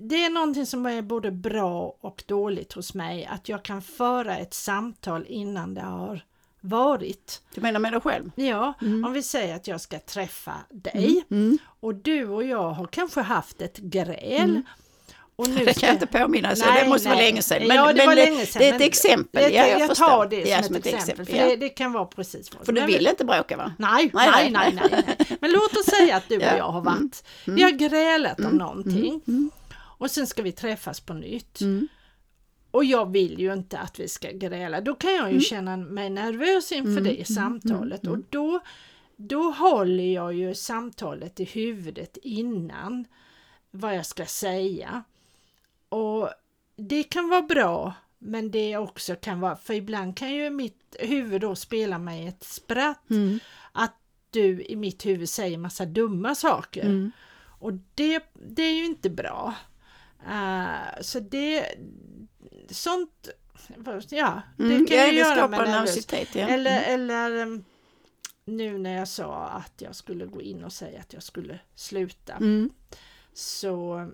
det 0.00 0.24
är 0.24 0.30
någonting 0.30 0.66
som 0.66 0.86
är 0.86 1.02
både 1.02 1.30
bra 1.30 1.96
och 2.00 2.24
dåligt 2.26 2.72
hos 2.72 2.94
mig, 2.94 3.26
att 3.26 3.48
jag 3.48 3.62
kan 3.64 3.82
föra 3.82 4.36
ett 4.38 4.54
samtal 4.54 5.26
innan 5.28 5.74
det 5.74 5.80
har 5.80 6.20
varit. 6.60 7.42
Du 7.54 7.60
menar 7.60 7.80
med 7.80 7.92
dig 7.92 8.00
själv? 8.00 8.30
Ja, 8.34 8.72
Mm. 8.82 9.04
om 9.04 9.12
vi 9.12 9.22
säger 9.22 9.56
att 9.56 9.66
jag 9.66 9.80
ska 9.80 9.98
träffa 9.98 10.54
dig 10.70 11.24
Mm. 11.30 11.58
och 11.80 11.94
du 11.94 12.28
och 12.28 12.44
jag 12.44 12.70
har 12.70 12.86
kanske 12.86 13.20
haft 13.20 13.60
ett 13.62 13.78
gräl. 13.78 14.62
Mm. 15.38 15.50
Och 15.52 15.58
nu 15.58 15.64
Det 15.64 15.74
kan 15.80 15.86
jag 15.86 15.94
inte 15.94 16.06
påminna 16.06 16.56
sig, 16.56 16.66
Nej, 16.68 16.82
det 16.84 16.88
måste 16.88 17.08
vara 17.08 17.18
nej. 17.18 17.26
länge 17.30 17.42
sedan. 17.42 17.66
Men, 17.68 17.76
ja, 17.76 17.86
det 17.86 17.94
men 17.94 18.06
var 18.06 18.14
länge 18.14 18.46
sedan. 18.46 18.60
det 18.60 18.68
är 18.68 18.74
ett 18.74 18.80
exempel. 18.80 19.42
Jag, 19.54 19.70
jag 19.80 19.88
förstår. 19.88 20.06
tar 20.06 20.26
det 20.26 20.42
som, 20.64 20.74
Ja, 20.74 20.78
ett 20.78 20.86
exempel, 20.86 21.26
för 21.26 21.36
ja. 21.36 21.46
det, 21.46 21.56
det 21.56 21.68
kan 21.68 21.92
vara 21.92 22.04
precis 22.04 22.54
vad 22.54 22.66
För 22.66 22.72
du 22.72 22.86
vill 22.86 23.06
inte 23.06 23.24
bråka 23.24 23.56
va? 23.56 23.72
Nej, 23.78 24.10
Nej, 24.14 24.30
nej, 24.50 24.50
nej, 24.52 24.88
nej. 24.90 25.16
Men 25.40 25.52
låt 25.52 25.76
oss 25.76 25.86
säga 25.86 26.16
att 26.16 26.28
du 26.28 26.36
och 26.36 26.42
Ja, 26.42 26.56
jag 26.56 26.64
har 26.70 26.80
mm, 26.80 26.94
varit, 26.94 27.24
vi 27.44 27.62
har 27.62 27.70
grälat 27.70 28.40
om 28.40 28.52
någonting 28.56 29.20
Mm. 29.28 29.50
och 29.74 30.10
sen 30.10 30.26
ska 30.26 30.42
vi 30.42 30.52
träffas 30.52 31.00
på 31.00 31.14
nytt. 31.14 31.60
Mm. 31.60 31.88
Och 32.70 32.84
jag 32.84 33.12
vill 33.12 33.40
ju 33.40 33.52
inte 33.52 33.78
att 33.78 34.00
vi 34.00 34.08
ska 34.08 34.30
gräla, 34.32 34.80
då 34.80 34.94
kan 34.94 35.14
jag 35.14 35.24
ju 35.26 35.30
Mm. 35.30 35.40
känna 35.40 35.76
mig 35.76 36.10
nervös 36.10 36.72
inför 36.72 36.90
Mm, 36.90 37.04
det 37.04 37.10
mm, 37.10 37.24
samtalet 37.24 38.02
mm, 38.04 38.12
och 38.18 38.24
då, 38.30 38.60
då 39.16 39.42
håller 39.50 40.14
jag 40.14 40.34
ju 40.34 40.54
samtalet 40.54 41.40
i 41.40 41.44
huvudet 41.44 42.16
innan 42.22 43.04
vad 43.70 43.96
jag 43.96 44.06
ska 44.06 44.26
säga. 44.26 45.02
Och 45.88 46.30
det 46.76 47.02
kan 47.02 47.28
vara 47.28 47.42
bra 47.42 47.94
men 48.18 48.50
det 48.50 48.76
också 48.76 49.14
kan 49.16 49.40
vara, 49.40 49.56
för 49.56 49.74
ibland 49.74 50.16
kan 50.16 50.34
ju 50.34 50.50
mitt 50.50 50.96
huvud 51.00 51.40
då 51.40 51.56
spela 51.56 51.98
mig 51.98 52.26
ett 52.26 52.44
spratt 52.44 53.10
Mm. 53.10 53.38
att 53.72 53.94
du 54.30 54.62
i 54.64 54.76
mitt 54.76 55.06
huvud 55.06 55.28
säger 55.28 55.58
massa 55.58 55.84
dumma 55.86 56.34
saker. 56.34 56.82
Mm. 56.84 57.10
Och 57.60 57.72
det, 57.94 58.22
det 58.34 58.62
är 58.62 58.74
ju 58.74 58.84
inte 58.84 59.10
bra. 59.10 59.54
Eh, 60.30 61.00
så 61.00 61.20
det, 61.20 61.74
sånt, 62.70 63.28
ja, 64.10 64.42
det 64.56 64.64
Mm. 64.64 64.86
kan 64.86 64.96
ja, 64.96 65.06
ju 65.06 65.12
det 65.12 65.18
göra 65.18 65.48
mig 65.48 65.58
nervös. 65.58 65.74
nervositet. 65.74 66.34
Ja. 66.34 66.48
Eller, 66.48 66.82
Mm. 66.94 66.94
eller 67.10 67.42
um, 67.42 67.64
nu 68.44 68.78
när 68.78 68.96
jag 68.96 69.08
sa 69.08 69.46
att 69.48 69.80
jag 69.82 69.94
skulle 69.96 70.26
gå 70.26 70.42
in 70.42 70.64
och 70.64 70.72
säga 70.72 71.00
att 71.00 71.12
jag 71.12 71.22
skulle 71.22 71.58
sluta 71.74 72.32
Mm. 72.32 72.70
så, 73.32 74.10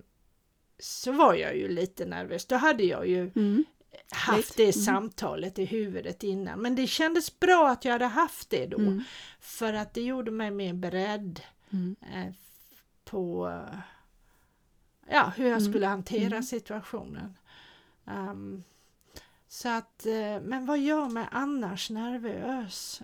så 0.78 1.12
var 1.12 1.34
jag 1.34 1.56
ju 1.56 1.68
lite 1.68 2.04
nervös. 2.04 2.46
Då 2.46 2.56
hade 2.56 2.82
jag 2.84 3.08
ju 3.08 3.30
Mm. 3.36 3.64
haft 4.10 4.56
det 4.56 4.62
mm. 4.62 4.72
samtalet 4.72 5.58
i 5.58 5.64
huvudet 5.64 6.22
innan. 6.22 6.60
Men 6.60 6.74
det 6.74 6.86
kändes 6.86 7.40
bra 7.40 7.68
att 7.70 7.84
jag 7.84 7.92
hade 7.92 8.04
haft 8.06 8.50
det 8.50 8.66
då. 8.66 8.78
Mm. 8.78 9.04
För 9.40 9.72
att 9.72 9.94
det 9.94 10.02
gjorde 10.02 10.30
mig 10.30 10.50
mer 10.50 10.72
beredd 10.72 11.40
Mm. 11.72 11.96
eh, 12.14 12.32
på 13.04 13.52
ja, 15.10 15.32
hur 15.36 15.48
jag 15.48 15.62
skulle 15.62 15.86
hantera 15.86 16.42
situationen. 16.42 17.36
Ehm, 18.06 18.62
så 19.54 19.68
att, 19.68 20.06
eh, 20.06 20.42
men 20.42 20.66
vad 20.66 20.78
gör 20.78 21.08
mig 21.08 21.26
annars 21.30 21.90
nervös? 21.90 23.00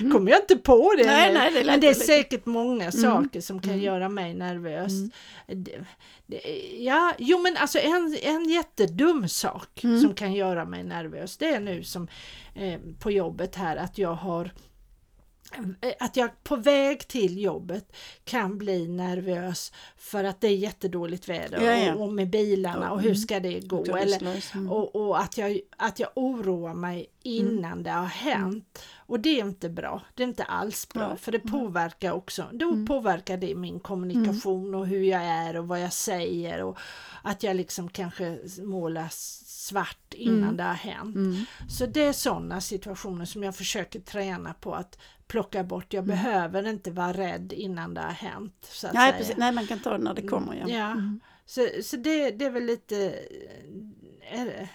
Mm. 0.00 0.12
Kommer 0.12 0.30
jag 0.30 0.40
inte 0.40 0.56
på 0.56 0.94
det 0.98 1.06
Nej, 1.06 1.32
nej, 1.34 1.52
det 1.52 1.64
men 1.64 1.80
det 1.80 1.88
är 1.88 1.94
säkert 1.94 2.46
många 2.46 2.92
saker 2.92 3.40
som 3.40 3.60
kan 3.60 3.70
Mm. 3.70 3.82
göra 3.84 4.08
mig 4.08 4.34
nervös. 4.34 4.92
Mm. 4.92 5.10
Det, 5.46 5.78
det, 6.26 6.40
ja, 6.78 7.14
jo 7.18 7.38
men 7.38 7.56
alltså 7.56 7.78
en, 7.78 8.18
en 8.22 8.48
jättedum 8.48 9.28
sak 9.28 9.84
Mm. 9.84 10.00
som 10.00 10.14
kan 10.14 10.32
göra 10.32 10.64
mig 10.64 10.84
nervös 10.84 11.36
det 11.36 11.48
är 11.48 11.60
nu 11.60 11.82
som 11.84 12.08
eh, 12.54 12.80
på 13.00 13.10
jobbet 13.10 13.54
här 13.56 13.76
att 13.76 13.98
jag 13.98 14.14
har 14.14 14.50
att 15.98 16.16
jag 16.16 16.30
på 16.44 16.56
väg 16.56 17.08
till 17.08 17.42
jobbet 17.42 17.96
kan 18.24 18.58
bli 18.58 18.88
nervös 18.88 19.72
för 19.96 20.24
att 20.24 20.40
det 20.40 20.46
är 20.48 20.56
jättedåligt 20.56 21.28
väder 21.28 21.60
Ja, 21.62 21.76
ja. 21.86 21.94
Och, 21.94 22.02
och 22.02 22.12
med 22.12 22.30
bilarna 22.30 22.92
och 22.92 23.00
hur 23.00 23.06
Mm. 23.10 23.16
ska 23.16 23.40
det 23.40 23.60
gå? 23.60 23.84
Det 23.84 23.92
Eller. 24.00 24.54
Mm. 24.54 24.70
och, 24.72 24.96
och 24.96 25.20
att, 25.20 25.38
jag, 25.38 25.60
att 25.76 25.98
jag 25.98 26.08
oroar 26.14 26.74
mig 26.74 27.06
innan 27.22 27.82
det 27.82 27.90
har 27.90 28.04
hänt. 28.06 28.82
Och 28.96 29.20
det 29.20 29.40
är 29.40 29.44
inte 29.44 29.68
bra. 29.68 30.02
Det 30.14 30.22
är 30.22 30.26
inte 30.28 30.44
alls 30.44 30.88
bra 30.88 31.08
Nej. 31.08 31.18
för 31.18 31.32
det 31.32 31.38
påverkar 31.38 32.12
också. 32.12 32.44
Då 32.52 32.68
Mm. 32.68 32.86
påverkar 32.86 33.36
det 33.36 33.54
min 33.54 33.80
kommunikation 33.80 34.74
och 34.74 34.86
hur 34.86 35.02
jag 35.02 35.22
är 35.22 35.56
och 35.56 35.68
vad 35.68 35.80
jag 35.82 35.92
säger 35.92 36.62
och 36.62 36.78
att 37.22 37.42
jag 37.42 37.56
liksom 37.56 37.88
kanske 37.88 38.38
målar 38.58 39.08
svart 39.66 40.14
innan 40.14 40.42
Mm. 40.42 40.56
det 40.56 40.62
har 40.62 40.74
hänt. 40.74 41.16
Mm. 41.16 41.44
Så 41.68 41.86
det 41.86 42.00
är 42.04 42.12
sådana 42.12 42.60
situationer 42.60 43.24
som 43.24 43.42
jag 43.42 43.56
försöker 43.56 44.00
träna 44.00 44.54
på 44.54 44.74
att 44.74 44.98
plocka 45.26 45.64
bort. 45.64 45.92
Jag 45.92 46.04
Mm. 46.04 46.16
behöver 46.16 46.66
inte 46.68 46.90
vara 46.90 47.12
rädd 47.12 47.52
innan 47.52 47.94
det 47.94 48.00
har 48.00 48.08
hänt. 48.10 48.68
Så 48.72 48.86
att 48.86 48.94
Nej, 48.94 49.10
säga. 49.12 49.18
precis. 49.18 49.36
Nej, 49.36 49.52
man 49.52 49.66
kan 49.66 49.78
ta 49.78 49.90
det 49.90 49.98
när 50.04 50.14
det 50.14 50.22
kommer. 50.22 50.54
Ja. 50.54 50.68
Ja. 50.68 50.90
Mm. 50.92 51.20
Så, 51.46 51.68
så 51.82 51.96
det, 51.96 52.30
det 52.30 52.44
är 52.44 52.50
väl 52.50 52.64
lite 52.64 53.14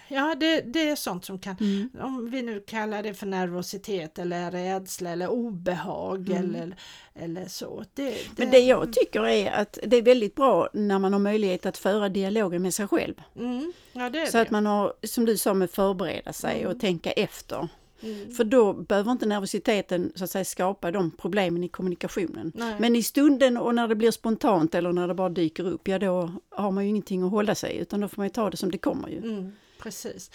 Ja, 0.07 0.35
det, 0.39 0.61
det 0.61 0.89
är 0.89 0.95
sånt 0.95 1.25
som 1.25 1.39
kan, 1.39 1.55
Mm. 1.59 1.89
om 2.01 2.29
vi 2.31 2.41
nu 2.41 2.59
kallar 2.59 3.03
det 3.03 3.13
för 3.13 3.25
nervositet 3.25 4.19
eller 4.19 4.51
rädsla 4.51 5.09
eller 5.09 5.27
obehag 5.27 6.29
Mm. 6.29 6.43
eller, 6.55 6.75
eller 7.15 7.45
så. 7.47 7.83
Det, 7.93 8.03
det, 8.09 8.15
Men 8.37 8.51
det 8.51 8.59
jag 8.59 8.93
tycker 8.93 9.27
är 9.27 9.51
att 9.51 9.79
det 9.83 9.97
är 9.97 10.01
väldigt 10.01 10.35
bra 10.35 10.69
när 10.73 10.99
man 10.99 11.13
har 11.13 11.19
möjlighet 11.19 11.65
att 11.65 11.77
föra 11.77 12.09
dialogen 12.09 12.61
med 12.61 12.73
sig 12.73 12.87
själv. 12.87 13.13
Mm, 13.35 13.73
ja, 13.93 14.11
Så 14.31 14.37
att 14.37 14.49
man 14.51 14.65
har, 14.65 14.93
som 15.03 15.25
du 15.25 15.37
sa, 15.37 15.53
med 15.53 15.71
förbereda 15.71 16.33
sig 16.33 16.59
Mm. 16.61 16.71
och 16.71 16.79
tänka 16.81 17.11
efter. 17.11 17.67
Mm. 18.03 18.31
För 18.31 18.43
då 18.43 18.73
behöver 18.73 19.11
inte 19.11 19.25
nervositeten 19.25 20.11
så 20.15 20.23
att 20.23 20.29
säga 20.29 20.45
skapa 20.45 20.91
de 20.91 21.11
problemen 21.11 21.63
i 21.63 21.67
kommunikationen. 21.67 22.51
Nej. 22.55 22.75
Men 22.79 22.95
i 22.95 23.03
stunden 23.03 23.57
och 23.57 23.75
när 23.75 23.87
det 23.87 23.95
blir 23.95 24.11
spontant 24.11 24.75
eller 24.75 24.93
när 24.93 25.07
det 25.07 25.13
bara 25.13 25.29
dyker 25.29 25.67
upp, 25.67 25.87
ja 25.87 25.99
då 25.99 26.31
har 26.49 26.71
man 26.71 26.83
ju 26.83 26.89
ingenting 26.89 27.23
att 27.23 27.31
hålla 27.31 27.55
sig 27.55 27.77
utan 27.77 27.99
då 27.99 28.07
får 28.07 28.17
man 28.17 28.25
ju 28.25 28.31
ta 28.31 28.49
det 28.49 28.57
som 28.57 28.71
det 28.71 28.77
kommer 28.77 29.09
ju. 29.09 29.17
Mm, 29.17 29.51
precis. 29.81 30.31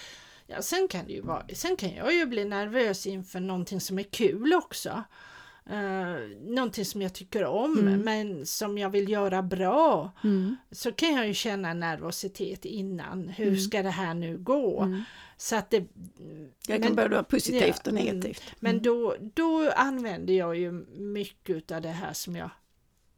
Ja, 0.47 0.63
sen 0.63 0.89
kan 0.89 1.07
det 1.07 1.13
ju 1.13 1.21
vara, 1.21 1.43
sen 1.55 1.77
kan 1.77 1.95
jag 1.95 2.15
ju 2.15 2.27
bli 2.27 2.45
nervös 2.45 3.07
inför 3.07 3.41
någonting 3.41 3.81
som 3.81 3.99
är 3.99 4.03
kul 4.03 4.55
också. 4.55 5.03
Uh, 5.71 6.39
någonting 6.41 6.85
som 6.85 7.03
jag 7.03 7.13
tycker 7.13 7.45
om 7.45 7.79
Mm. 7.79 8.01
men 8.01 8.47
som 8.47 8.79
jag 8.79 8.91
vill 8.91 9.09
göra 9.09 9.43
bra. 9.43 10.13
Mm. 10.25 10.57
Så 10.71 10.93
kan 10.93 11.13
jag 11.15 11.27
ju 11.27 11.35
känna 11.35 11.75
nervositet 11.75 12.65
innan. 12.65 13.29
Hur 13.29 13.47
Mm. 13.49 13.61
ska 13.61 13.83
det 13.83 13.91
här 13.91 14.15
nu 14.15 14.39
gå? 14.39 14.83
Mm. 14.83 15.03
Så 15.37 15.57
att 15.57 15.71
det, 15.71 15.85
Det 16.67 16.73
kan 16.73 16.81
men- 16.81 16.95
både 16.97 17.09
vara 17.09 17.23
positivt 17.23 17.63
ja, 17.63 17.75
och 17.85 17.89
mm. 17.89 18.05
negativt. 18.05 18.43
Men 18.61 18.83
då, 18.83 19.17
då 19.35 19.71
använder 19.77 20.35
jag 20.35 20.57
ju 20.57 20.73
mycket 20.97 21.71
av 21.73 21.83
det 21.83 21.89
här 21.89 22.13
som 22.13 22.37
jag 22.37 22.51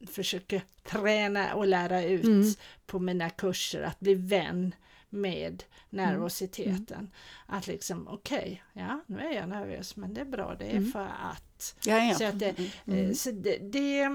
försöker 0.07 0.61
träna 0.83 1.53
och 1.55 1.67
lära 1.67 2.03
ut 2.03 2.23
Mm. 2.23 2.53
på 2.85 2.99
mina 2.99 3.29
kurser, 3.29 3.81
att 3.81 3.99
bli 3.99 4.13
vän 4.13 4.75
med 5.09 5.63
nervositeten. 5.89 7.11
Att 7.45 7.67
liksom, 7.67 8.07
okej, 8.07 8.63
ja 8.73 8.99
nu 9.07 9.19
är 9.19 9.31
jag 9.31 9.49
nervös 9.49 9.95
men 9.95 10.13
det 10.13 10.21
är 10.21 10.25
bra, 10.25 10.55
det 10.59 10.65
är 10.65 10.77
Mm. 10.77 10.91
för 10.91 11.05
att. 11.05 11.75
Ja, 11.85 11.97
ja. 11.97 12.13
Så, 12.15 12.25
att 12.25 12.39
det, 12.39 12.55
Mm. 12.87 13.05
eh, 13.09 13.13
så 13.13 13.31
det, 13.31 13.57
det, 13.57 14.09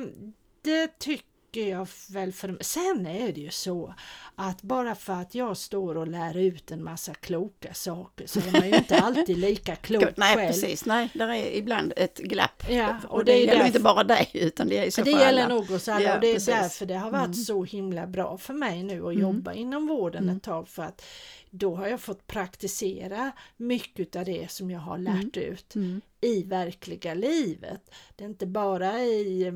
det 0.63 0.99
tycker 0.99 1.34
tycker 1.55 1.71
jag 1.71 1.89
väl 2.11 2.33
för 2.33 2.57
Sen 2.61 3.07
är 3.07 3.33
det 3.33 3.41
ju 3.41 3.51
så 3.51 3.95
att 4.35 4.63
bara 4.63 4.95
för 4.95 5.13
att 5.13 5.35
jag 5.35 5.57
står 5.57 5.97
och 5.97 6.07
lär 6.09 6.37
ut 6.37 6.71
en 6.71 6.85
massa 6.85 7.15
kloka 7.15 7.75
saker 7.75 8.27
så 8.27 8.39
är 8.41 8.53
man 8.53 8.69
ju 8.69 8.77
inte 8.77 8.99
alltid 9.01 9.39
lika 9.39 9.77
klok 9.83 10.05
Nej 10.17 10.37
själv. 10.37 10.49
precis, 10.49 10.87
nej, 10.87 11.09
där 11.15 11.29
är 11.29 11.57
ibland 11.57 11.93
ett 11.97 12.19
glapp. 12.19 12.63
Ja, 12.71 12.97
och, 13.09 13.15
och 13.15 13.25
det, 13.25 13.33
det 13.33 13.39
gäller 13.39 13.53
därför- 13.53 13.67
inte 13.67 13.81
bara 13.81 14.05
dig 14.05 14.31
utan 14.33 14.69
det 14.69 14.79
är 14.87 14.91
så 14.91 15.03
Det 15.03 15.11
gäller 15.11 15.49
nog 15.49 15.71
oss 15.71 15.89
alla 15.89 16.05
Ja, 16.05 16.15
och 16.15 16.21
det 16.21 16.29
är 16.29 16.35
precis. 16.35 16.47
därför 16.55 16.87
det 16.87 16.95
har 16.95 17.11
varit 17.11 17.25
Mm. 17.25 17.35
så 17.35 17.65
himla 17.65 18.07
bra 18.07 18.39
för 18.39 18.55
mig 18.55 18.83
nu 18.83 18.99
att 19.07 19.13
Mm. 19.13 19.21
jobba 19.21 19.53
inom 19.53 19.87
vården 19.87 20.23
Mm. 20.23 20.37
ett 20.37 20.43
tag 20.43 20.69
för 20.69 20.83
att 20.83 21.05
då 21.51 21.75
har 21.77 21.87
jag 21.87 22.01
fått 22.01 22.27
praktisera 22.27 23.33
mycket 23.57 24.17
av 24.17 24.25
det 24.25 24.51
som 24.51 24.71
jag 24.71 24.81
har 24.81 24.99
lärt 24.99 25.37
ut 25.37 25.75
Mm. 25.75 26.01
i 26.21 26.43
verkliga 26.43 27.15
livet. 27.15 27.91
Det 28.17 28.25
är 28.25 28.29
inte 28.29 28.47
bara 28.47 29.01
i, 29.01 29.53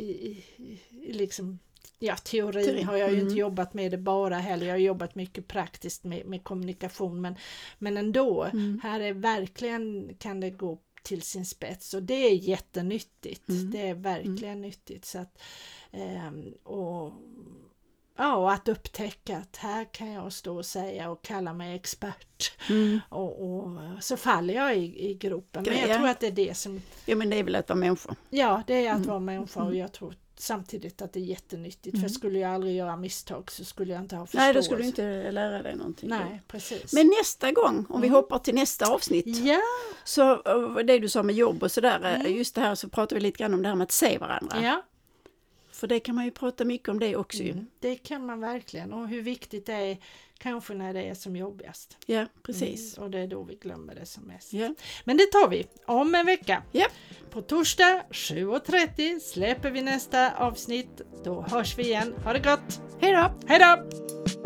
i, 0.00 0.44
i, 0.56 0.80
i 0.90 1.12
liksom 1.12 1.58
Ja, 2.00 2.16
teorin 2.16 2.64
Teori, 2.64 2.82
har 2.82 2.96
jag 2.96 3.08
ju 3.10 3.14
mm. 3.14 3.26
inte 3.26 3.38
jobbat 3.40 3.74
med 3.74 3.90
det 3.90 3.98
bara 3.98 4.38
heller. 4.38 4.66
Jag 4.66 4.74
har 4.74 4.78
jobbat 4.78 5.14
mycket 5.14 5.48
praktiskt 5.48 6.04
med, 6.04 6.26
med 6.26 6.44
kommunikation 6.44 7.20
men, 7.20 7.34
men 7.78 7.96
ändå, 7.96 8.44
Mm. 8.44 8.80
här 8.82 9.00
är 9.00 9.12
verkligen 9.12 10.14
kan 10.18 10.40
det 10.40 10.50
gå 10.50 10.78
till 11.02 11.22
sin 11.22 11.44
spets 11.44 11.94
och 11.94 12.02
det 12.02 12.14
är 12.14 12.34
jättenyttigt. 12.34 13.48
Mm. 13.48 13.70
Det 13.70 13.88
är 13.88 13.94
verkligen 13.94 14.60
nyttigt. 14.60 15.04
Så 15.04 15.18
att, 15.18 15.38
ehm, 15.90 16.54
och, 16.62 17.12
ja, 18.18 18.36
och 18.36 18.52
att 18.52 18.68
upptäcka 18.68 19.36
att 19.38 19.56
här 19.56 19.84
kan 19.92 20.12
jag 20.12 20.32
stå 20.32 20.56
och 20.56 20.66
säga 20.66 21.10
och 21.10 21.22
kalla 21.24 21.52
mig 21.52 21.74
expert. 21.76 22.52
Mm. 22.70 23.00
Och, 23.08 23.42
och 23.44 23.70
så 24.00 24.16
faller 24.16 24.54
jag 24.54 24.76
i, 24.76 25.10
i 25.10 25.14
gropen. 25.14 25.62
Men 25.66 25.78
jag 25.80 25.88
Ja. 25.88 25.96
tror 25.96 26.08
att 26.08 26.20
det 26.20 26.26
är 26.26 26.30
det 26.32 26.56
som, 26.56 26.82
Jo 27.06 27.16
men 27.18 27.30
det 27.30 27.36
är 27.36 27.42
väl 27.44 27.54
att 27.56 27.68
vara 27.68 27.78
människa. 27.78 28.14
ja 28.30 28.62
det 28.66 28.86
är 28.86 28.90
att 28.90 28.96
Mm. 28.96 29.08
vara 29.08 29.18
människa 29.20 29.60
och 29.60 29.66
Mm. 29.66 29.78
jag 29.78 29.92
tror 29.92 30.14
samtidigt 30.40 31.02
att 31.02 31.12
det 31.12 31.20
är 31.20 31.24
jättenyttigt. 31.24 31.94
Mm. 31.96 32.08
För 32.08 32.14
skulle 32.14 32.38
jag 32.38 32.54
aldrig 32.54 32.76
göra 32.76 32.96
misstag 32.96 33.50
så 33.50 33.64
skulle 33.64 33.92
jag 33.92 34.02
inte 34.02 34.16
ha 34.16 34.26
förståelse. 34.26 34.44
Nej, 34.46 34.54
då 34.54 34.62
skulle 34.62 34.80
du 34.82 34.86
inte 34.86 35.30
lära 35.32 35.62
dig 35.62 35.76
någonting. 35.76 36.08
Nej, 36.08 36.42
precis. 36.48 36.92
Men 36.92 37.12
nästa 37.20 37.52
gång, 37.52 37.86
om 37.88 38.00
vi 38.00 38.06
Mm. 38.06 38.14
hoppar 38.16 38.38
till 38.38 38.54
nästa 38.54 38.86
avsnitt, 38.94 39.26
ja, 39.26 39.60
så 40.04 40.36
det 40.82 40.98
du 40.98 41.08
sa 41.08 41.22
med 41.22 41.34
jobb 41.34 41.62
och 41.62 41.72
sådär, 41.72 42.14
Mm. 42.20 42.32
just 42.36 42.54
det 42.54 42.60
här 42.60 42.74
så 42.74 42.88
pratar 42.88 43.16
vi 43.16 43.22
lite 43.22 43.38
grann 43.38 43.54
om 43.54 43.62
det 43.62 43.68
här 43.68 43.76
med 43.76 43.84
att 43.84 43.92
se 43.92 44.18
varandra. 44.18 44.56
ja. 44.62 44.82
För 45.78 45.86
det 45.86 46.00
kan 46.00 46.14
man 46.14 46.24
ju 46.24 46.30
prata 46.30 46.64
mycket 46.64 46.88
om 46.88 47.00
det 47.00 47.16
också. 47.16 47.42
Mm, 47.42 47.66
det 47.80 47.96
kan 47.96 48.26
man 48.26 48.40
verkligen 48.40 48.92
och 48.92 49.08
hur 49.08 49.22
viktigt 49.22 49.66
det 49.66 49.72
är 49.72 49.98
kanske 50.38 50.74
när 50.74 50.94
det 50.94 51.02
är 51.02 51.14
som 51.14 51.36
jobbigast. 51.36 51.96
Ja, 52.06 52.26
precis. 52.42 52.96
Mm, 52.96 53.04
och 53.04 53.10
det 53.10 53.18
är 53.18 53.26
då 53.26 53.42
vi 53.42 53.54
glömmer 53.54 53.94
det 53.94 54.06
som 54.06 54.22
mest. 54.24 54.52
Ja. 54.52 54.74
Men 55.04 55.16
det 55.16 55.26
tar 55.26 55.48
vi 55.48 55.66
om 55.86 56.14
en 56.14 56.26
vecka. 56.26 56.62
Ja. 56.72 56.86
På 57.30 57.42
torsdag 57.42 58.02
7.30 58.10 59.20
släpper 59.20 59.70
vi 59.70 59.82
nästa 59.82 60.36
avsnitt. 60.36 61.00
Då 61.24 61.42
hörs 61.42 61.78
vi 61.78 61.82
igen. 61.82 62.14
Ha 62.24 62.32
det 62.32 62.38
gott! 62.38 62.80
Hej 63.00 63.12
då! 63.12 63.30
Hej 63.46 63.58
då! 63.58 64.37